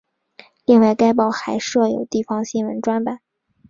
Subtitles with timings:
[0.65, 3.19] 另外该报还设有地方新闻专版。